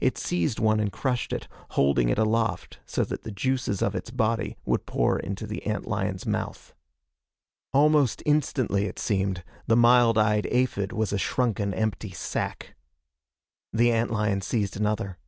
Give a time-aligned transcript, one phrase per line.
[0.00, 4.08] It seized one and crushed it, holding it aloft so that the juices of its
[4.10, 6.72] body would pour into the ant lion's mouth.
[7.74, 12.74] Almost instantly, it seemed, the mild eyed aphid was a shrunken empty sack.
[13.74, 15.18] The ant lion seized another.